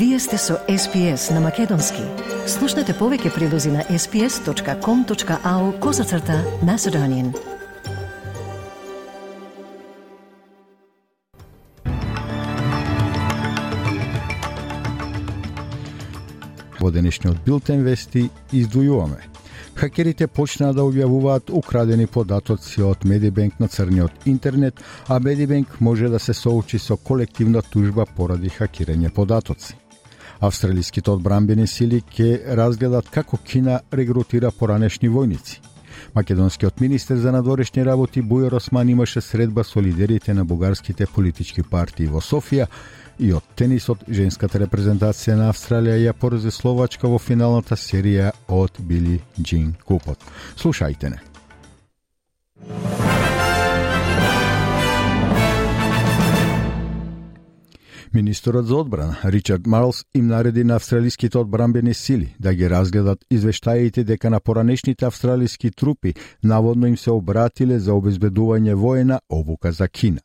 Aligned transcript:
Вие 0.00 0.18
сте 0.18 0.38
со 0.38 0.54
SPS 0.66 1.30
на 1.34 1.40
Македонски. 1.44 2.00
Слушнете 2.48 2.94
повеќе 2.96 3.34
прилози 3.34 3.68
на 3.68 3.82
sps.com.au 3.84 5.64
козацрта 5.78 6.38
на 6.64 6.78
Седонин. 6.78 7.34
Во 16.80 16.88
денешниот 16.90 17.44
билтен 17.44 17.84
вести 17.84 18.30
издвојуваме 18.56 19.20
Хакерите 19.76 20.26
почнаа 20.28 20.72
да 20.72 20.80
објавуваат 20.88 21.52
украдени 21.52 22.06
податоци 22.06 22.80
од 22.88 23.04
Медибенк 23.04 23.60
на 23.60 23.68
црниот 23.68 24.24
интернет, 24.24 24.80
а 25.08 25.20
Медибенк 25.20 25.80
може 25.80 26.08
да 26.08 26.18
се 26.18 26.32
соучи 26.32 26.78
со 26.78 26.96
колективна 26.96 27.62
тужба 27.62 28.08
поради 28.16 28.48
хакирање 28.48 29.12
податоци. 29.12 29.79
Австралиските 30.40 31.10
одбранбени 31.10 31.66
сили 31.66 32.00
ќе 32.00 32.56
разгледат 32.56 33.10
како 33.10 33.36
Кина 33.36 33.80
регрутира 33.92 34.50
поранешни 34.50 35.08
војници. 35.08 35.60
Македонскиот 36.14 36.80
министер 36.80 37.16
за 37.16 37.32
надворешни 37.32 37.84
работи 37.84 38.22
Бујар 38.22 38.56
Осман 38.56 38.88
имаше 38.88 39.20
средба 39.20 39.64
со 39.64 39.80
лидерите 39.80 40.34
на 40.34 40.44
бугарските 40.44 41.06
политички 41.06 41.62
партии 41.62 42.06
во 42.06 42.20
Софија 42.20 42.66
И 43.20 43.34
од 43.36 43.44
тенисот, 43.52 44.06
женската 44.08 44.62
репрезентација 44.62 45.34
на 45.36 45.50
Австралија 45.52 45.98
ја 46.00 46.14
порази 46.16 46.52
Словачка 46.56 47.08
во 47.12 47.18
финалната 47.20 47.76
серија 47.76 48.30
од 48.48 48.80
Били 48.80 49.18
Джин 49.36 49.74
Купот. 49.84 50.24
Слушајте 50.56 51.12
не. 51.12 51.20
Министерот 58.14 58.66
за 58.66 58.76
одбрана 58.76 59.16
Ричард 59.24 59.66
Марлс 59.66 60.04
им 60.14 60.26
нареди 60.26 60.64
на 60.64 60.76
австралиските 60.76 61.38
одбранбени 61.38 61.94
сили 61.94 62.34
да 62.40 62.54
ги 62.54 62.70
разгледат 62.70 63.18
извештаите 63.30 64.04
дека 64.04 64.30
на 64.30 64.40
поранешните 64.40 65.04
австралиски 65.04 65.70
трупи 65.70 66.14
наводно 66.44 66.86
им 66.86 66.96
се 66.96 67.10
обратиле 67.10 67.78
за 67.78 67.92
обезбедување 67.92 68.74
воена 68.74 69.20
обука 69.30 69.72
за 69.72 69.88
Кина. 69.88 70.20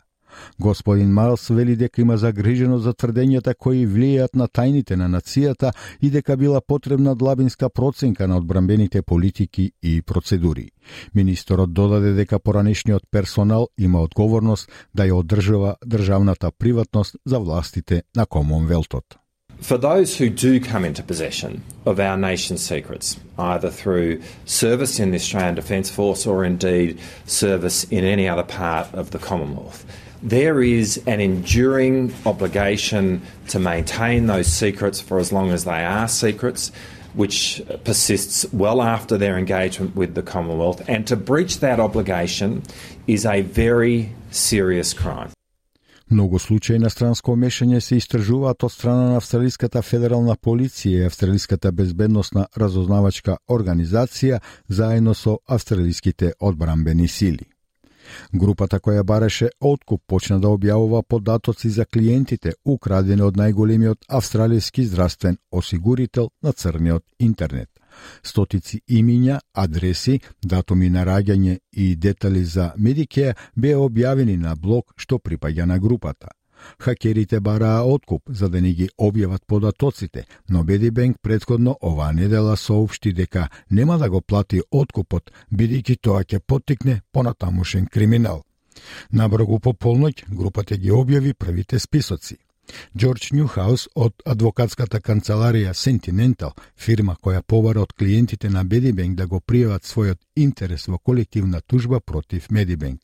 Господин 0.59 1.09
Марс 1.09 1.47
вели 1.49 1.75
дека 1.75 2.01
има 2.01 2.17
загриженост 2.17 2.83
за 2.83 2.93
тврдењата 2.93 3.53
кои 3.53 3.87
влијаат 3.87 4.35
на 4.35 4.47
тајните 4.47 4.95
на 4.95 5.09
нацијата 5.09 5.71
и 6.01 6.09
дека 6.09 6.37
била 6.37 6.61
потребна 6.61 7.15
длабинска 7.15 7.69
проценка 7.69 8.27
на 8.27 8.37
одбранбените 8.37 9.01
политики 9.01 9.71
и 9.83 10.01
процедури. 10.01 10.71
Министерот 11.15 11.73
додаде 11.73 12.13
дека 12.13 12.39
поранешниот 12.39 13.03
персонал 13.11 13.67
има 13.77 14.01
одговорност 14.01 14.69
да 14.95 15.03
ја 15.03 15.19
одржува 15.19 15.75
државната 15.85 16.51
приватност 16.51 17.15
за 17.25 17.39
властите 17.39 18.03
на 18.15 18.25
Комонвелтот. 18.25 19.05
For 19.61 19.77
those 19.77 20.17
who 20.17 20.29
do 20.29 20.59
come 20.59 20.83
into 20.83 21.01
possession 21.01 21.63
of 21.85 21.99
our 21.99 22.17
nation's 22.17 22.61
secrets, 22.61 23.17
either 23.39 23.71
through 23.71 24.21
service 24.45 24.99
in 24.99 25.11
the 25.11 25.15
Australian 25.15 25.55
Defence 25.55 25.89
Force 25.89 26.27
or 26.27 26.43
indeed 26.43 26.99
service 27.25 27.85
in 27.85 28.03
any 28.03 28.27
other 28.27 28.43
part 28.43 28.93
of 28.93 29.11
the 29.11 29.19
Commonwealth, 29.19 29.85
there 30.23 30.61
is 30.61 31.01
an 31.05 31.19
enduring 31.19 32.13
obligation 32.25 33.21
to 33.49 33.59
maintain 33.59 34.27
those 34.27 34.47
secrets 34.47 34.99
for 35.01 35.19
as 35.19 35.31
long 35.31 35.51
as 35.51 35.65
they 35.65 35.83
are 35.85 36.07
secrets, 36.07 36.71
which 37.13 37.61
persists 37.83 38.45
well 38.51 38.81
after 38.81 39.17
their 39.17 39.37
engagement 39.37 39.95
with 39.95 40.15
the 40.15 40.21
Commonwealth. 40.21 40.81
And 40.89 41.07
to 41.07 41.15
breach 41.15 41.59
that 41.59 41.79
obligation 41.79 42.63
is 43.07 43.25
a 43.25 43.41
very 43.41 44.09
serious 44.31 44.93
crime. 44.93 45.31
Многу 46.11 46.39
случаи 46.39 46.77
на 46.79 46.89
странско 46.89 47.33
мешање 47.33 47.79
се 47.81 47.97
истражуваат 47.97 48.63
од 48.63 48.71
страна 48.71 49.07
на 49.09 49.15
Австралиската 49.17 49.81
федерална 49.81 50.35
полиција 50.37 51.01
и 51.01 51.05
Австралиската 51.09 51.71
безбедносна 51.71 52.45
разузнавачка 52.57 53.37
организација 53.49 54.39
заедно 54.69 55.15
со 55.15 55.39
австралиските 55.49 56.33
одбранбени 56.39 57.07
сили. 57.07 57.49
Групата 58.33 58.79
која 58.79 59.03
бараше 59.03 59.49
откуп 59.59 60.01
почна 60.07 60.39
да 60.39 60.47
објавува 60.47 61.01
податоци 61.03 61.69
за 61.69 61.85
клиентите 61.85 62.53
украдени 62.65 63.21
од 63.21 63.37
најголемиот 63.37 64.05
австралиски 64.07 64.85
здравствен 64.85 65.37
осигурител 65.51 66.29
на 66.43 66.53
црниот 66.53 67.03
интернет. 67.19 67.69
Стотици 68.23 68.81
имиња, 68.89 69.39
адреси, 69.53 70.19
датуми 70.43 70.89
на 70.89 71.05
раѓање 71.05 71.59
и 71.71 71.95
детали 71.95 72.43
за 72.43 72.73
Медикеја 72.77 73.35
беа 73.55 73.77
објавени 73.79 74.35
на 74.37 74.55
блог 74.55 74.93
што 74.97 75.19
припаѓа 75.19 75.65
на 75.65 75.79
групата. 75.79 76.27
Хакерите 76.79 77.39
бараа 77.39 77.83
откуп 77.83 78.21
за 78.29 78.49
да 78.49 78.61
не 78.61 78.73
ги 78.73 78.89
објават 78.97 79.45
податоците, 79.47 80.25
но 80.49 80.63
Бедибенк 80.63 81.17
предходно 81.21 81.77
оваа 81.81 82.13
недела 82.13 82.57
соопшти 82.57 83.13
дека 83.13 83.49
нема 83.71 83.97
да 83.97 84.09
го 84.09 84.21
плати 84.21 84.61
откупот, 84.71 85.31
бидејќи 85.51 85.99
тоа 86.01 86.23
ќе 86.23 86.39
поттикне 86.39 87.01
понатамушен 87.11 87.87
криминал. 87.87 88.43
Наброгу 89.11 89.59
по 89.59 89.73
полноќ 89.73 90.25
групата 90.29 90.77
ги 90.77 90.91
објави 90.91 91.33
првите 91.33 91.79
списоци. 91.79 92.37
Джордж 92.97 93.31
Ньюхаус 93.31 93.87
од 93.95 94.21
адвокатската 94.25 94.99
канцеларија 94.99 95.73
Sentinental, 95.73 96.53
фирма 96.77 97.15
која 97.21 97.41
побара 97.41 97.81
од 97.81 97.93
клиентите 97.93 98.49
на 98.49 98.63
Медибенк 98.63 99.17
да 99.17 99.27
го 99.27 99.39
пријават 99.39 99.85
својот 99.85 100.19
интерес 100.35 100.87
во 100.87 100.97
колективна 100.97 101.61
тужба 101.61 101.99
против 101.99 102.49
Медибенк. 102.49 103.01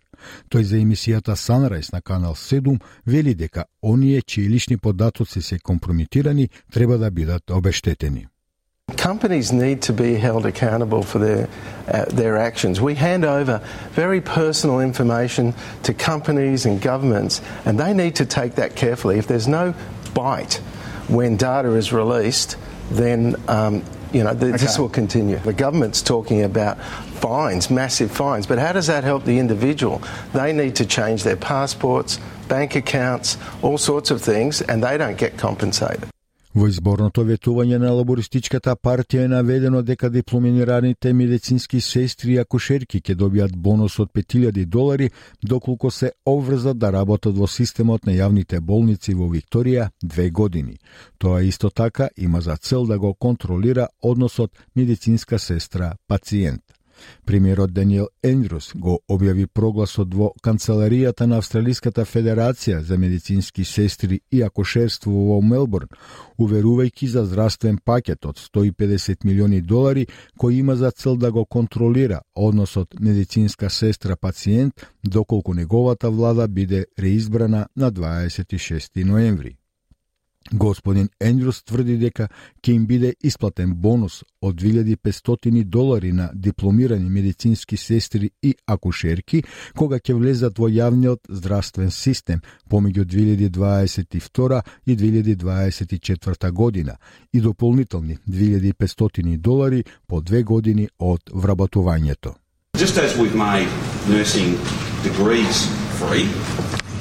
Тој 0.50 0.64
за 0.64 0.78
емисијата 0.78 1.36
Sunrise 1.36 1.94
на 1.94 2.02
Канал 2.02 2.36
7 2.36 2.80
вели 3.06 3.34
дека 3.36 3.66
оние 3.82 4.22
чии 4.22 4.50
лични 4.50 4.78
податоци 4.78 5.42
се 5.42 5.60
компрометирани 5.60 6.50
треба 6.72 6.98
да 6.98 7.12
бидат 7.12 7.50
обештетени. 7.50 8.28
Companies 8.97 9.52
need 9.52 9.81
to 9.84 9.94
be 9.94 10.16
held 10.16 10.46
accountable 10.46 11.03
for 11.03 11.19
their 11.19 11.50
uh, 11.88 12.06
their 12.06 12.38
actions. 12.38 12.79
We 12.79 12.96
hand 12.96 13.25
over 13.25 13.62
very 13.91 14.22
personal 14.22 14.79
information 14.79 15.53
to 15.84 15.94
companies 15.94 16.66
and 16.66 16.81
governments, 16.81 17.41
and 17.66 17.80
they 17.80 17.94
need 17.94 18.16
to 18.18 18.25
take 18.25 18.56
that 18.56 18.75
carefully. 18.75 19.18
If 19.18 19.28
there's 19.28 19.47
no 19.47 19.74
bite 20.13 20.56
when 21.07 21.38
data 21.38 21.74
is 21.74 21.91
released, 21.91 22.57
then 22.91 23.35
um, 23.47 23.84
you 24.13 24.24
know 24.24 24.31
okay. 24.31 24.51
this 24.51 24.78
will 24.78 24.90
continue. 24.90 25.38
The 25.38 25.53
government's 25.53 26.01
talking 26.01 26.44
about 26.44 26.81
fines, 26.81 27.69
massive 27.69 28.12
fines, 28.12 28.47
but 28.47 28.59
how 28.59 28.72
does 28.72 28.88
that 28.88 29.03
help 29.03 29.25
the 29.25 29.40
individual? 29.40 30.01
They 30.34 30.53
need 30.53 30.75
to 30.78 30.85
change 30.85 31.24
their 31.24 31.35
passports, 31.35 32.19
bank 32.47 32.75
accounts, 32.75 33.38
all 33.62 33.78
sorts 33.78 34.12
of 34.12 34.22
things, 34.22 34.62
and 34.62 34.84
they 34.84 34.97
don't 34.97 35.18
get 35.18 35.38
compensated. 35.38 36.09
Во 36.53 36.67
изборното 36.67 37.23
ветување 37.23 37.78
на 37.79 37.94
лабористичката 37.95 38.73
партија 38.75 39.23
е 39.23 39.29
наведено 39.31 39.79
дека 39.88 40.09
дипломинираните 40.12 41.13
медицински 41.13 41.79
сестри 41.81 42.34
и 42.34 42.41
акушерки 42.44 43.00
ќе 43.00 43.16
добијат 43.16 43.56
бонус 43.56 43.95
од 44.03 44.12
5000 44.12 44.66
долари 44.66 45.09
доколку 45.53 45.91
се 45.91 46.12
обврзат 46.25 46.78
да 46.78 46.91
работат 46.91 47.38
во 47.38 47.47
системот 47.47 48.06
на 48.06 48.17
јавните 48.17 48.59
болници 48.59 49.16
во 49.16 49.29
Викторија 49.31 49.88
две 50.03 50.29
години. 50.29 50.75
Тоа 51.17 51.41
исто 51.41 51.69
така 51.69 52.09
има 52.17 52.41
за 52.41 52.57
цел 52.57 52.85
да 52.85 53.00
го 53.00 53.13
контролира 53.13 53.88
односот 54.01 54.51
медицинска 54.75 55.39
сестра-пациент 55.39 56.81
пациент. 57.01 57.25
Премиерот 57.25 57.72
Даниел 57.72 58.07
Ендрус 58.23 58.72
го 58.75 59.00
објави 59.09 59.47
прогласот 59.47 60.13
во 60.13 60.31
Канцеларијата 60.44 61.25
на 61.25 61.38
Австралиската 61.38 62.06
Федерација 62.06 62.81
за 62.81 62.97
медицински 62.97 63.63
сестри 63.63 64.22
и 64.31 64.41
акушерство 64.44 65.12
во 65.12 65.41
Мелбурн, 65.41 65.88
уверувајќи 66.39 67.07
за 67.07 67.25
здравствен 67.25 67.78
пакет 67.85 68.25
од 68.25 68.38
150 68.38 69.25
милиони 69.25 69.62
долари 69.62 70.07
кој 70.39 70.59
има 70.59 70.75
за 70.75 70.91
цел 70.91 71.16
да 71.16 71.31
го 71.31 71.45
контролира 71.45 72.22
односот 72.35 73.00
медицинска 73.00 73.69
сестра 73.69 74.16
пациент 74.16 74.85
доколку 75.03 75.54
неговата 75.54 76.09
влада 76.09 76.47
биде 76.47 76.86
реизбрана 77.00 77.68
на 77.75 77.92
26 77.92 79.04
ноември. 79.04 79.61
Господин 80.50 81.10
Ендрус 81.20 81.62
тврди 81.64 81.96
дека 82.02 82.28
ќе 82.60 82.74
им 82.74 82.86
биде 82.90 83.14
исплатен 83.24 83.76
бонус 83.78 84.24
од 84.42 84.56
2500 84.60 85.64
долари 85.64 86.12
на 86.12 86.30
дипломирани 86.34 87.10
медицински 87.10 87.78
сестри 87.78 88.32
и 88.42 88.56
акушерки 88.68 89.44
кога 89.78 90.00
ќе 90.00 90.18
влезат 90.18 90.60
во 90.60 90.68
јавниот 90.68 91.30
здравствен 91.30 91.92
систем 91.92 92.42
помеѓу 92.70 93.06
2022 93.06 94.62
и 94.86 94.96
2024 94.98 96.52
година 96.52 96.98
и 97.34 97.42
дополнителни 97.42 98.18
2500 98.28 99.38
долари 99.38 99.84
по 100.08 100.22
две 100.22 100.44
години 100.44 100.90
од 101.00 101.22
вработувањето. 101.34 102.36
Just 102.78 102.98
as 102.98 103.16
we've 103.16 103.36
made 103.36 103.70
nursing 104.10 104.58
degrees 105.04 105.68
free, 106.00 106.26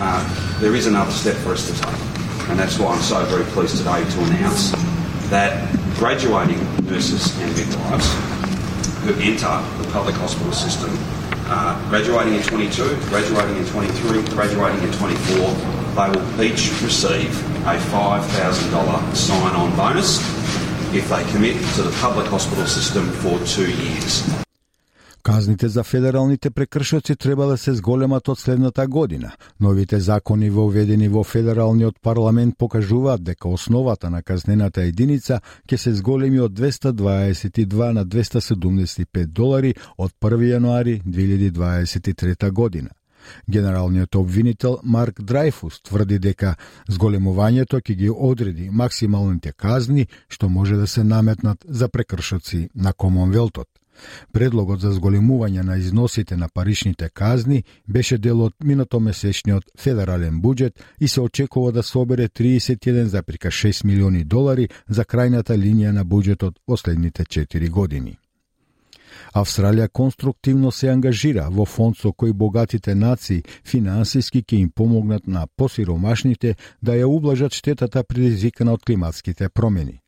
uh, 0.01 0.21
there 0.61 0.77
is 0.77 0.87
another 0.87 1.13
step 1.13 1.37
for 1.37 1.53
us 1.53 1.67
to 1.67 1.75
take. 1.83 2.20
And 2.49 2.59
that's 2.59 2.79
why 2.79 2.95
I'm 2.95 3.03
so 3.03 3.25
very 3.27 3.45
pleased 3.45 3.79
today 3.79 4.03
to 4.09 4.21
announce 4.25 4.73
that 5.31 5.71
graduating 5.97 6.59
nurses 6.87 7.39
and 7.41 7.55
midwives 7.57 8.09
who 9.03 9.15
enter 9.21 9.63
the 9.83 9.89
public 9.93 10.15
hospital 10.17 10.53
system, 10.53 10.91
uh, 11.47 11.79
graduating 11.89 12.35
in 12.35 12.43
22, 12.43 12.97
graduating 13.09 13.57
in 13.57 13.67
23, 13.67 14.23
graduating 14.35 14.83
in 14.83 14.93
24, 14.93 15.37
they 15.95 16.09
will 16.11 16.43
each 16.43 16.71
receive 16.83 17.31
a 17.67 17.79
$5,000 17.79 19.17
sign-on 19.17 19.77
bonus 19.77 20.19
if 20.95 21.09
they 21.09 21.25
commit 21.31 21.57
to 21.75 21.83
the 21.83 21.97
public 22.01 22.27
hospital 22.27 22.67
system 22.67 23.09
for 23.11 23.39
two 23.47 23.71
years. 23.71 24.50
Казните 25.23 25.69
за 25.69 25.85
федералните 25.85 26.51
прекршоци 26.51 27.17
треба 27.17 27.47
да 27.47 27.57
се 27.57 27.75
зголемат 27.75 28.29
од 28.29 28.39
следната 28.39 28.87
година. 28.87 29.33
Новите 29.61 30.01
закони 30.01 30.51
воведени 30.51 31.09
во 31.09 31.25
федералниот 31.25 32.01
парламент 32.03 32.55
покажуваат 32.59 33.23
дека 33.23 33.49
основата 33.49 34.11
на 34.11 34.23
казнената 34.23 34.83
единица 34.83 35.41
ќе 35.69 35.77
се 35.77 35.93
зголеми 35.95 36.41
од 36.41 36.53
222 36.53 37.93
на 37.93 38.07
275 38.07 39.27
долари 39.27 39.75
од 39.99 40.13
1 40.21 40.57
јануари 40.57 41.03
2023 41.05 42.51
година. 42.51 42.91
Генералниот 43.49 44.17
обвинител 44.17 44.79
Марк 44.83 45.21
Драйфус 45.21 45.83
тврди 45.83 46.19
дека 46.19 46.55
зголемувањето 46.89 47.81
ќе 47.81 47.95
ги 47.95 48.11
одреди 48.11 48.71
максималните 48.71 49.53
казни 49.53 50.07
што 50.29 50.49
може 50.49 50.77
да 50.77 50.87
се 50.87 51.05
наметнат 51.05 51.65
за 51.69 51.89
прекршоци 51.89 52.69
на 52.75 52.93
Комонвелтот. 52.93 53.69
Предлогот 54.33 54.81
за 54.81 54.93
зголемување 54.93 55.63
на 55.63 55.77
износите 55.77 56.37
на 56.37 56.49
паричните 56.49 57.09
казни 57.09 57.65
беше 57.87 58.19
дел 58.19 58.43
од 58.43 58.55
минатомесечниот 58.65 59.65
федерален 59.79 60.41
буџет 60.41 60.81
и 61.01 61.09
се 61.09 61.21
очекува 61.21 61.73
да 61.73 61.83
собере 61.83 62.29
31,6 62.29 63.85
милиони 63.85 64.25
долари 64.25 64.69
за 64.89 65.05
крајната 65.05 65.57
линија 65.57 65.93
на 65.93 66.05
буџетот 66.05 66.59
во 66.67 66.77
следните 66.77 67.25
4 67.25 67.71
години. 67.71 68.17
Австралија 69.33 69.89
конструктивно 69.89 70.71
се 70.73 70.91
ангажира 70.91 71.49
во 71.51 71.65
фонд 71.65 71.99
со 71.99 72.11
кој 72.11 72.33
богатите 72.33 72.95
нации 72.95 73.45
финансиски 73.65 74.43
ќе 74.43 74.61
им 74.61 74.71
помогнат 74.71 75.27
на 75.27 75.47
посиромашните 75.57 76.57
да 76.83 76.97
ја 76.99 77.07
ублажат 77.07 77.55
штетата 77.55 78.05
предизвикана 78.05 78.73
од 78.73 78.85
климатските 78.85 79.49
промени. 79.49 80.00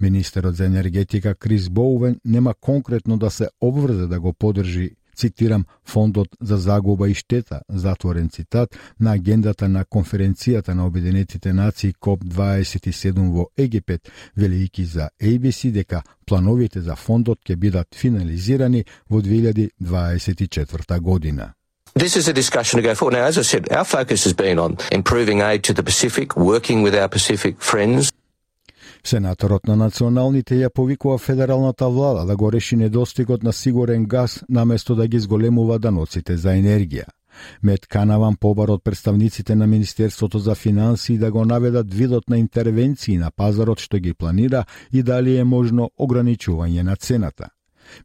Министерот 0.00 0.56
за 0.56 0.64
енергетика 0.64 1.34
Крис 1.34 1.68
Боувен 1.68 2.20
нема 2.24 2.54
конкретно 2.60 3.18
да 3.18 3.30
се 3.30 3.48
обврзе 3.60 4.06
да 4.06 4.20
го 4.20 4.32
подржи 4.32 4.90
цитирам, 5.20 5.64
Фондот 5.84 6.28
за 6.40 6.56
загуба 6.56 7.10
и 7.10 7.14
штета, 7.14 7.60
затворен 7.68 8.28
цитат, 8.28 8.76
на 9.00 9.12
агендата 9.12 9.68
на 9.68 9.84
конференцијата 9.84 10.74
на 10.74 10.86
Обединетите 10.86 11.52
нации 11.52 11.92
КОП-27 12.00 13.30
во 13.30 13.50
Египет, 13.58 14.00
велики 14.36 14.84
за 14.84 15.10
ABC 15.22 15.70
дека 15.70 16.02
плановите 16.26 16.80
за 16.80 16.96
фондот 16.96 17.38
ќе 17.44 17.56
бидат 17.56 17.88
финализирани 17.94 18.84
во 19.10 19.20
2024 19.20 21.00
година. 21.00 21.52
This 21.98 22.16
is 22.16 22.28
a 22.28 22.32
discussion 22.32 22.78
to 22.78 22.82
go 22.82 22.94
forward. 22.94 23.14
Now, 23.18 23.26
as 23.26 23.36
I 23.36 23.42
said, 23.42 23.68
our 23.72 23.84
focus 23.84 24.24
has 24.24 24.32
been 24.32 24.58
on 24.58 24.78
improving 24.92 25.40
aid 25.42 25.64
to 25.64 25.72
the 25.74 25.82
Pacific, 25.82 26.36
working 26.36 26.82
with 26.84 26.94
our 26.94 27.08
Pacific 27.08 27.60
friends. 27.60 28.12
Сенаторот 29.04 29.66
на 29.66 29.76
националните 29.76 30.56
ја 30.60 30.70
повикува 30.74 31.18
федералната 31.18 31.88
влада 31.88 32.26
да 32.26 32.36
го 32.36 32.52
реши 32.52 32.76
недостигот 32.76 33.42
на 33.42 33.52
сигурен 33.52 34.04
газ 34.04 34.44
наместо 34.48 34.94
да 34.94 35.08
ги 35.08 35.18
зголемува 35.18 35.78
даноците 35.78 36.36
за 36.36 36.56
енергија. 36.56 37.04
Мет 37.62 37.86
Канаван 37.86 38.36
побар 38.36 38.68
од 38.68 38.82
представниците 38.84 39.54
на 39.54 39.66
Министерството 39.66 40.38
за 40.38 40.54
финансии 40.54 41.18
да 41.18 41.30
го 41.32 41.44
наведат 41.44 41.94
видот 41.94 42.28
на 42.28 42.38
интервенции 42.38 43.16
на 43.18 43.30
пазарот 43.30 43.80
што 43.80 43.98
ги 43.98 44.14
планира 44.14 44.64
и 44.92 45.02
дали 45.02 45.36
е 45.36 45.44
можно 45.44 45.90
ограничување 45.98 46.82
на 46.82 46.96
цената. 46.96 47.48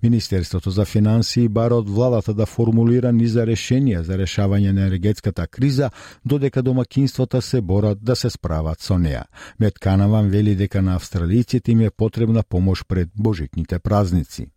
Министерството 0.04 0.72
за 0.72 0.86
финансии 0.86 1.48
бара 1.48 1.76
од 1.76 1.90
владата 1.90 2.34
да 2.34 2.46
формулира 2.46 3.12
низа 3.12 3.46
решенија 3.46 4.02
за 4.02 4.18
решавање 4.18 4.72
на 4.72 4.88
енергетската 4.88 5.48
криза, 5.48 5.90
додека 6.26 6.64
домакинствата 6.64 7.42
се 7.42 7.62
борат 7.62 8.04
да 8.04 8.16
се 8.16 8.30
справат 8.30 8.82
со 8.82 8.98
неа. 8.98 9.24
Мет 9.60 9.80
Канаван 9.80 10.30
вели 10.30 10.56
дека 10.56 10.82
на 10.82 11.00
австралијците 11.00 11.70
им 11.70 11.82
е 11.82 11.90
потребна 11.90 12.44
помош 12.44 12.86
пред 12.88 13.10
божитните 13.16 13.80
празници. 13.80 14.48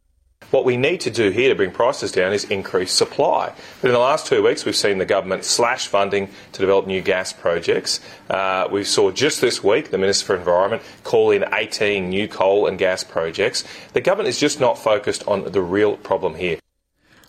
What 0.54 0.66
we 0.66 0.78
need 0.78 1.00
to 1.02 1.10
do 1.10 1.32
here 1.32 1.50
to 1.50 1.56
bring 1.56 1.72
prices 1.72 2.12
down 2.12 2.32
is 2.32 2.44
increase 2.44 2.92
supply. 2.92 3.52
But 3.82 3.88
in 3.88 3.94
the 3.94 4.00
last 4.00 4.28
two 4.28 4.44
weeks, 4.44 4.66
we've 4.66 4.76
seen 4.76 5.00
the 5.00 5.06
government 5.06 5.46
slash 5.46 5.88
funding 5.88 6.30
to 6.52 6.60
develop 6.60 6.86
new 6.86 7.02
gas 7.02 7.34
projects. 7.34 8.00
Uh, 8.30 8.68
we 8.72 8.84
saw 8.84 9.10
just 9.10 9.42
this 9.42 9.64
week 9.64 9.90
the 9.90 9.98
Minister 9.98 10.26
for 10.28 10.36
Environment 10.36 10.84
call 11.04 11.32
in 11.32 11.44
18 11.52 12.08
new 12.08 12.28
coal 12.28 12.68
and 12.68 12.78
gas 12.78 13.04
projects. 13.04 13.64
The 13.94 14.02
government 14.02 14.30
is 14.30 14.40
just 14.40 14.60
not 14.60 14.78
focused 14.78 15.24
on 15.28 15.52
the 15.52 15.62
real 15.62 15.98
problem 15.98 16.36
here. 16.36 16.60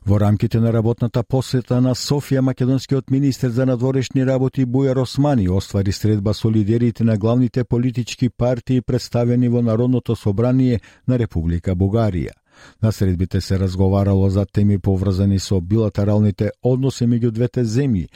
Во 0.06 0.20
рамките 0.20 0.60
на 0.60 0.72
работната 0.72 1.22
посета 1.22 1.80
на 1.80 1.94
Софија, 1.94 2.40
македонскиот 2.40 3.10
министер 3.10 3.48
за 3.48 3.66
надворешни 3.66 4.26
работи 4.26 4.66
Бујар 4.66 5.00
Османи 5.00 5.48
оствари 5.48 5.92
средба 5.92 6.34
со 6.34 6.50
лидерите 6.50 7.04
на 7.04 7.16
главните 7.16 7.64
политички 7.64 8.28
партии 8.28 8.80
представени 8.80 9.48
во 9.48 9.62
Народното 9.62 10.16
собрание 10.16 10.80
на 11.08 11.18
Република 11.18 11.74
Бугарија. 11.74 12.37
На 12.81 12.91
средбите 12.91 13.41
се 13.41 13.59
разговарало 13.59 14.29
за 14.29 14.45
теми 14.45 14.79
поврзани 14.79 15.39
со 15.39 15.61
билатералните 15.61 16.51
односи 16.63 17.05
меѓу 17.05 17.31
двете 17.31 17.63
земји, 17.65 18.07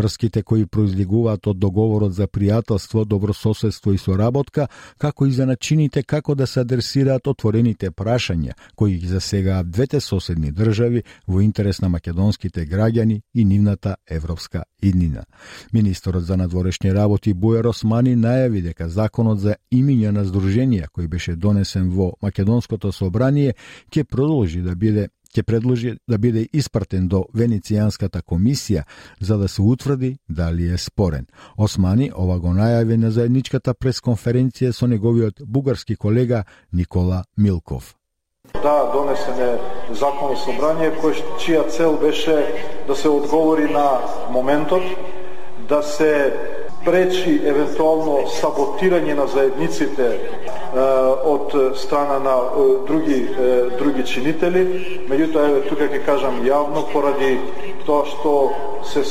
врските 0.00 0.42
кои 0.42 0.66
произлегуваат 0.66 1.46
од 1.46 1.58
договорот 1.58 2.14
за 2.14 2.26
пријателство, 2.26 3.04
добрососедство 3.04 3.92
и 3.92 3.98
соработка, 3.98 4.68
како 4.98 5.26
и 5.26 5.32
за 5.32 5.46
начините 5.46 6.02
како 6.02 6.34
да 6.34 6.46
се 6.46 6.60
адресираат 6.60 7.26
отворените 7.26 7.90
прашања 7.90 8.56
кои 8.74 8.98
ги 8.98 9.06
засегаат 9.06 9.70
двете 9.70 10.00
соседни 10.00 10.52
држави 10.52 11.02
во 11.26 11.40
интерес 11.40 11.80
на 11.80 11.88
македонските 11.88 12.66
граѓани 12.66 13.20
и 13.34 13.44
нивната 13.44 13.96
европска 14.10 14.64
иднина. 14.82 15.24
Министерот 15.72 16.24
за 16.24 16.36
надворешни 16.36 16.94
работи 16.94 17.34
Буер 17.34 17.64
Османи 17.64 18.16
најави 18.16 18.62
дека 18.62 18.88
законот 18.88 19.40
за 19.40 19.56
имиња 19.72 20.10
на 20.10 20.24
здруженија 20.24 20.88
кој 20.88 21.08
беше 21.08 21.36
донесен 21.36 21.90
во 21.90 22.12
Македонското 22.22 22.92
собрание 22.92 23.54
ќе 23.90 24.04
продолжи 24.04 24.62
да 24.62 24.74
биде 24.74 25.08
ќе 25.34 25.42
предложи 25.42 25.94
да 26.08 26.18
биде 26.18 26.46
испратен 26.52 27.08
до 27.08 27.24
Венецијанската 27.34 28.22
комисија 28.22 28.82
за 29.20 29.38
да 29.38 29.48
се 29.48 29.62
утврди 29.62 30.18
дали 30.28 30.72
е 30.72 30.78
спорен. 30.78 31.26
Османи 31.56 32.10
ова 32.16 32.38
го 32.40 32.54
најави 32.54 32.96
на 32.96 33.10
заедничката 33.10 33.74
пресконференција 33.74 34.72
со 34.72 34.86
неговиот 34.86 35.42
бугарски 35.46 35.96
колега 35.96 36.44
Никола 36.72 37.24
Милков. 37.36 37.94
Да, 38.62 38.90
донесен 38.92 39.38
е 39.38 39.58
закон 39.94 40.36
собрание 40.36 40.90
кој 40.98 41.22
чија 41.38 41.68
цел 41.70 41.96
беше 42.00 42.34
да 42.86 42.96
се 42.96 43.08
одговори 43.08 43.70
на 43.70 44.00
моментот, 44.30 44.82
да 45.68 45.82
се 45.82 46.32
пречи 46.84 47.40
евентуално 47.44 48.24
саботирање 48.40 49.14
на 49.14 49.26
заедниците 49.26 50.08
од 51.24 51.54
страна 51.76 52.18
на 52.18 52.36
други 52.86 53.18
други 53.78 54.04
чинители, 54.06 54.64
меѓутоа 55.10 55.46
еве 55.50 55.62
тука 55.68 55.88
ќе 55.90 56.04
кажам 56.06 56.42
јавно 56.46 56.84
поради 56.92 57.38
тоа 57.86 58.06
што 58.06 58.34
се 58.86 59.02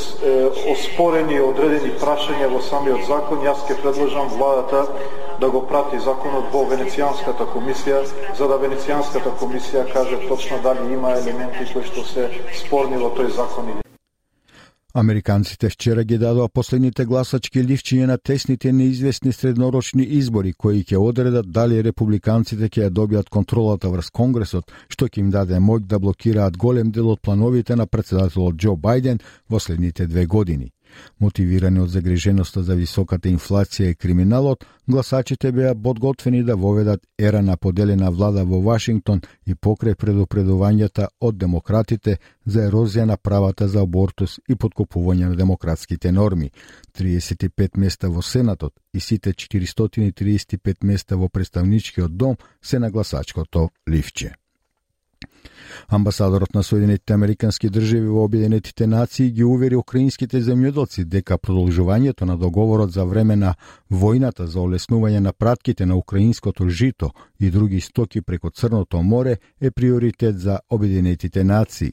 оспорени 0.72 1.40
одредени 1.44 1.92
прашања 2.02 2.48
во 2.54 2.62
самиот 2.64 3.04
закон, 3.08 3.44
јас 3.46 3.66
ќе 3.68 3.82
предложам 3.84 4.32
владата 4.38 4.86
да 5.40 5.50
го 5.50 5.62
прати 5.68 6.00
законот 6.04 6.50
во 6.54 6.66
Венецијанската 6.72 7.48
комисија, 7.54 8.02
за 8.38 8.48
да 8.48 8.60
Венецијанската 8.60 9.36
комисија 9.40 9.86
каже 9.94 10.24
точно 10.28 10.64
дали 10.64 10.94
има 10.94 11.14
елементи 11.20 11.70
кои 11.74 11.84
што 11.92 12.08
се 12.08 12.32
спорни 12.64 12.98
во 12.98 13.14
тој 13.16 13.32
закон 13.36 13.72
или 13.76 13.89
Американците 14.94 15.70
вчера 15.70 16.04
ги 16.04 16.18
дадоа 16.18 16.50
последните 16.50 17.04
гласачки 17.06 17.62
ливчиња 17.62 18.06
на 18.10 18.16
тесните 18.18 18.72
неизвестни 18.74 19.34
среднорочни 19.34 20.04
избори 20.18 20.54
кои 20.54 20.82
ќе 20.82 20.98
одредат 20.98 21.52
дали 21.52 21.84
републиканците 21.86 22.70
ќе 22.70 22.88
ја 22.88 22.90
добијат 22.90 23.30
контролата 23.30 23.92
врз 23.94 24.10
Конгресот, 24.10 24.74
што 24.90 25.06
ќе 25.06 25.20
им 25.22 25.30
даде 25.30 25.62
моќ 25.62 25.86
да 25.86 26.00
блокираат 26.00 26.58
голем 26.58 26.90
дел 26.92 27.12
од 27.14 27.22
плановите 27.22 27.76
на 27.76 27.86
председателот 27.86 28.58
Џо 28.58 28.74
Бајден 28.74 29.22
во 29.50 29.60
следните 29.60 30.08
две 30.08 30.26
години. 30.26 30.72
Мотивирани 31.20 31.80
од 31.80 31.90
загриженоста 31.90 32.64
за 32.64 32.76
високата 32.76 33.30
инфлација 33.30 33.92
и 33.92 33.96
криминалот, 33.96 34.66
гласачите 34.88 35.52
беа 35.52 35.76
подготвени 35.76 36.44
да 36.44 36.56
воведат 36.56 37.02
ера 37.20 37.42
на 37.42 37.58
поделена 37.58 38.12
влада 38.12 38.46
во 38.46 38.62
Вашингтон 38.62 39.22
и 39.46 39.56
покрај 39.56 39.96
предупредувањата 39.96 41.08
од 41.20 41.38
демократите 41.38 42.18
за 42.46 42.68
ерозија 42.70 43.06
на 43.06 43.18
правата 43.18 43.68
за 43.68 43.82
абортус 43.82 44.40
и 44.50 44.56
подкопување 44.56 45.30
на 45.30 45.36
демократските 45.36 46.12
норми. 46.12 46.52
35 46.98 47.78
места 47.78 48.10
во 48.10 48.22
Сенатот 48.22 48.74
и 48.94 49.00
сите 49.00 49.34
435 49.34 50.84
места 50.84 51.18
во 51.18 51.30
представничкиот 51.30 52.18
дом 52.18 52.38
се 52.62 52.80
на 52.80 52.92
гласачкото 52.92 53.70
ливче. 53.90 54.36
Амбасадорот 55.92 56.54
на 56.54 56.64
Соединетите 56.64 57.14
Американски 57.14 57.70
држави 57.70 58.08
во 58.08 58.24
Обединетите 58.24 58.88
нации 58.88 59.32
ги 59.34 59.44
увери 59.44 59.76
украинските 59.76 60.38
земјоделци 60.38 61.02
дека 61.04 61.38
продолжувањето 61.38 62.26
на 62.30 62.36
договорот 62.38 62.92
за 62.94 63.06
време 63.10 63.36
на 63.36 63.56
војната 63.90 64.46
за 64.46 64.60
олеснување 64.62 65.20
на 65.20 65.34
пратките 65.34 65.86
на 65.86 65.98
украинското 65.98 66.70
жито 66.70 67.10
и 67.40 67.50
други 67.50 67.82
стоки 67.82 68.22
преко 68.22 68.50
Црното 68.50 69.02
море 69.02 69.38
е 69.62 69.72
приоритет 69.72 70.40
за 70.40 70.60
Обединетите 70.70 71.44
нации. 71.44 71.92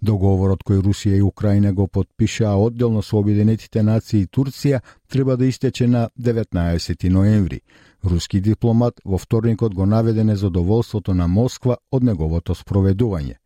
Договорот 0.00 0.62
кој 0.62 0.82
Русија 0.82 1.18
и 1.18 1.22
Украина 1.22 1.72
го 1.72 1.86
подпишаа 1.86 2.56
одделно 2.56 3.02
со 3.02 3.16
Обединетите 3.18 3.82
нации 3.82 4.22
и 4.22 4.26
Турција 4.26 4.80
треба 5.08 5.36
да 5.36 5.46
истече 5.46 5.86
на 5.86 6.08
19 6.18 7.08
ноември. 7.08 7.60
Руски 8.04 8.40
дипломат 8.40 9.00
во 9.04 9.18
вторникот 9.18 9.74
го 9.74 9.86
наведе 9.86 10.24
незадоволството 10.24 11.14
на 11.14 11.26
Москва 11.26 11.76
од 11.90 12.02
неговото 12.02 12.54
спроведување. 12.54 13.36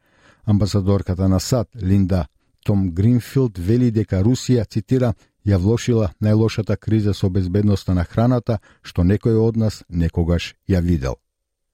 Амбасадорката 0.44 1.28
на 1.28 1.40
САД 1.40 1.68
Линда 1.82 2.26
Том 2.64 2.90
Гринфилд 2.90 3.58
вели 3.58 3.90
дека 3.90 4.22
Русија, 4.22 4.66
цитира, 4.68 5.14
ја 5.46 5.58
влошила 5.58 6.12
најлошата 6.22 6.76
криза 6.76 7.14
со 7.14 7.30
безбедноста 7.30 7.94
на 7.94 8.04
храната, 8.04 8.58
што 8.82 9.02
некој 9.02 9.38
од 9.48 9.56
нас 9.56 9.82
некогаш 9.88 10.54
ја 10.68 10.80
видел. 10.80 11.21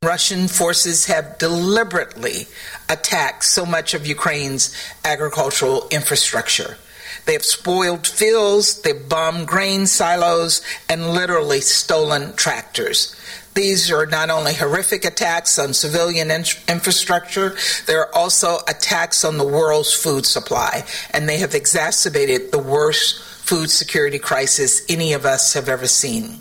Russian 0.04 0.46
forces 0.46 1.06
have 1.06 1.38
deliberately 1.38 2.46
attacked 2.88 3.42
so 3.42 3.66
much 3.66 3.94
of 3.94 4.06
Ukraine's 4.06 4.72
agricultural 5.04 5.88
infrastructure. 5.90 6.78
They 7.26 7.32
have 7.32 7.44
spoiled 7.44 8.06
fields, 8.06 8.80
they've 8.82 9.08
bombed 9.08 9.48
grain 9.48 9.88
silos, 9.88 10.62
and 10.88 11.10
literally 11.10 11.60
stolen 11.60 12.36
tractors. 12.36 13.16
These 13.54 13.90
are 13.90 14.06
not 14.06 14.30
only 14.30 14.54
horrific 14.54 15.04
attacks 15.04 15.58
on 15.58 15.74
civilian 15.74 16.30
in- 16.30 16.44
infrastructure, 16.68 17.56
they're 17.86 18.14
also 18.14 18.58
attacks 18.68 19.24
on 19.24 19.36
the 19.36 19.44
world's 19.44 19.92
food 19.92 20.24
supply, 20.26 20.84
and 21.10 21.28
they 21.28 21.38
have 21.38 21.56
exacerbated 21.56 22.52
the 22.52 22.60
worst 22.60 23.20
food 23.20 23.68
security 23.68 24.20
crisis 24.20 24.80
any 24.88 25.12
of 25.12 25.26
us 25.26 25.54
have 25.54 25.68
ever 25.68 25.88
seen. 25.88 26.40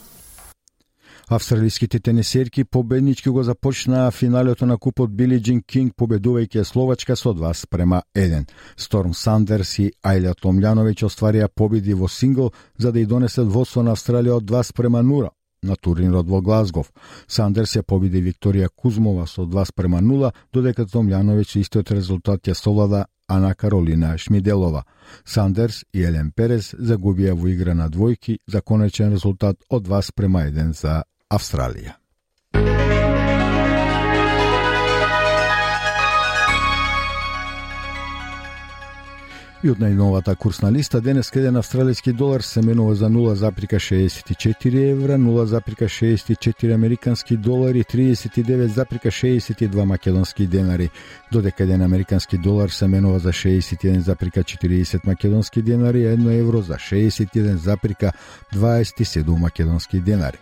Австралиските 1.29 1.99
тенисерки 1.99 2.63
победнички 2.63 3.29
го 3.29 3.43
започнаа 3.43 4.11
финалето 4.11 4.65
на 4.65 4.77
купот 4.77 5.15
Били 5.15 5.41
Джин 5.41 5.61
Кинг 5.61 5.93
победувајќи 5.99 6.63
Словачка 6.63 7.15
со 7.15 7.33
2 7.35 7.51
спрема 7.53 8.01
1. 8.15 8.47
Сторм 8.77 9.13
Сандерс 9.13 9.79
и 9.79 9.91
Ајля 10.03 10.31
Томљановиќ 10.39 11.03
остварија 11.03 11.49
победи 11.51 11.93
во 11.93 12.07
сингл 12.07 12.53
за 12.77 12.91
да 12.91 12.99
ја 12.99 13.07
донесат 13.07 13.51
водство 13.51 13.83
на 13.83 13.91
Австралија 13.91 14.37
од 14.39 14.43
2 14.43 14.63
спрема 14.63 15.01
0 15.03 15.27
на 15.63 15.75
турнирот 15.75 16.29
во 16.29 16.39
Глазгов. 16.41 16.93
Сандерс 17.27 17.75
ја 17.75 17.83
победи 17.83 18.23
Викторија 18.23 18.69
Кузмова 18.75 19.27
со 19.27 19.43
2 19.43 19.65
спрема 19.65 19.99
0, 19.99 20.31
додека 20.53 20.87
Томљановиќ 20.87 21.59
истиот 21.59 21.91
резултат 21.91 22.47
ја 22.47 22.53
совлада 22.53 23.05
Ана 23.27 23.53
Каролина 23.53 24.17
Шмиделова. 24.17 24.85
Сандерс 25.25 25.83
и 25.93 26.07
Елен 26.07 26.31
Перес 26.31 26.73
загубија 26.79 27.35
во 27.35 27.51
игра 27.51 27.73
на 27.73 27.89
двојки 27.89 28.39
за 28.47 28.61
конечен 28.61 29.11
резултат 29.11 29.57
од 29.69 29.83
2 29.83 30.01
спрема 30.01 30.47
1 30.47 30.71
за 30.71 31.03
Австралија. 31.27 31.97
И 39.65 39.71
од 39.73 39.79
најновата 39.81 40.35
курсна 40.37 40.69
листа 40.69 40.99
денес 41.01 41.31
еден 41.33 41.57
австралијски 41.57 42.13
долар 42.13 42.45
се 42.45 42.61
менува 42.61 42.93
за 42.95 43.09
0,64 43.09 44.91
евра, 44.91 45.17
0,64 45.17 46.73
американски 46.73 47.37
долари, 47.37 47.83
39,62 47.83 49.83
македонски 49.83 50.47
денари, 50.47 50.89
додека 51.31 51.63
еден 51.63 51.81
американски 51.81 52.37
долар 52.37 52.69
се 52.69 52.87
менува 52.87 53.19
за 53.19 53.29
61,40 53.29 55.07
македонски 55.07 55.61
денари, 55.61 56.05
1 56.05 56.39
евро 56.39 56.61
за 56.61 56.73
61,27 56.73 59.39
македонски 59.39 59.99
денари. 59.99 60.37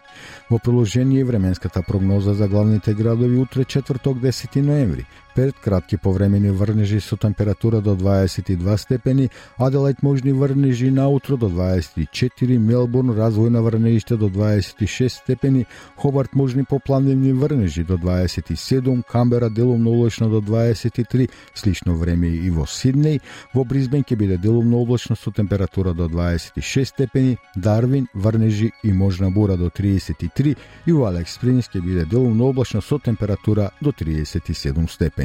Во 0.51 0.59
приложение 0.59 1.23
временската 1.23 1.81
прогноза 1.87 2.33
за 2.33 2.47
главните 2.47 2.93
градови 2.93 3.37
утре 3.37 3.63
четврток 3.63 4.17
10 4.17 4.61
ноември. 4.61 5.05
Перт 5.35 5.55
кратки 5.59 5.97
повремени 5.97 6.49
врнежи 6.49 7.01
со 7.01 7.17
температура 7.17 7.81
до 7.81 7.95
22 7.95 8.77
степени, 8.77 9.29
Аделајт 9.59 9.97
можни 10.01 10.31
врнежи 10.31 10.91
наутро 10.91 11.35
до 11.35 11.49
24, 11.49 12.57
Мелбурн 12.57 13.11
развојна 13.11 13.59
врнежите 13.59 14.15
до 14.15 14.29
26 14.29 15.09
степени, 15.09 15.65
Хобарт 15.97 16.35
можни 16.35 16.63
попланивни 16.63 17.33
врнежи 17.33 17.83
до 17.83 17.97
27, 17.97 19.03
Камбера 19.11 19.49
делумно 19.49 19.89
облачно 19.89 20.29
до 20.29 20.39
23, 20.39 21.29
слично 21.53 21.95
време 21.95 22.29
и 22.29 22.49
во 22.49 22.63
Сиднеј, 22.63 23.19
во 23.53 23.65
Бризбен 23.65 24.07
ќе 24.07 24.15
биде 24.15 24.37
делумно 24.37 24.77
облачно 24.77 25.17
со 25.17 25.31
температура 25.31 25.93
до 25.93 26.07
26 26.07 26.85
степени, 26.85 27.37
Дарвин 27.57 28.07
врнежи 28.13 28.71
и 28.83 28.93
можна 28.93 29.31
бура 29.31 29.57
до 29.57 29.67
33 29.67 30.55
и 30.85 30.91
во 30.93 31.09
Алекс 31.09 31.37
Принс 31.37 31.67
ќе 31.67 31.81
биде 31.81 32.05
делумно 32.05 32.45
облачно 32.45 32.79
со 32.81 32.99
температура 32.99 33.71
до 33.81 33.91
37 33.91 34.87
степени. 34.87 35.24